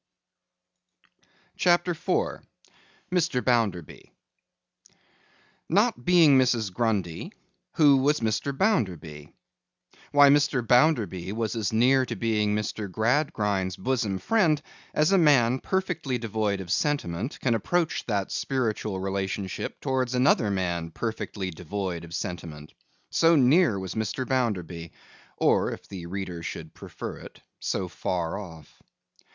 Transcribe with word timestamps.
CHAPTER 1.57 1.91
IV 1.91 2.39
MR. 3.11 3.45
BOUNDERBY 3.45 4.11
NOT 5.69 6.03
being 6.03 6.39
Mrs. 6.39 6.73
Grundy, 6.73 7.31
who 7.73 7.97
was 7.97 8.19
Mr. 8.21 8.51
Bounderby? 8.51 9.31
Why, 10.11 10.29
Mr. 10.29 10.65
Bounderby 10.65 11.33
was 11.33 11.55
as 11.55 11.71
near 11.71 12.03
being 12.07 12.55
Mr. 12.55 12.91
Gradgrind's 12.91 13.75
bosom 13.77 14.17
friend, 14.17 14.59
as 14.95 15.11
a 15.11 15.19
man 15.19 15.59
perfectly 15.59 16.17
devoid 16.17 16.61
of 16.61 16.71
sentiment 16.71 17.39
can 17.39 17.53
approach 17.53 18.03
that 18.07 18.31
spiritual 18.31 18.99
relationship 18.99 19.79
towards 19.79 20.15
another 20.15 20.49
man 20.49 20.89
perfectly 20.89 21.51
devoid 21.51 22.03
of 22.03 22.15
sentiment. 22.15 22.73
So 23.11 23.35
near 23.35 23.77
was 23.77 23.93
Mr. 23.93 24.27
Bounderby—or, 24.27 25.69
if 25.71 25.87
the 25.87 26.07
reader 26.07 26.41
should 26.41 26.73
prefer 26.73 27.17
it, 27.19 27.39
so 27.59 27.87
far 27.87 28.39
off. 28.39 28.81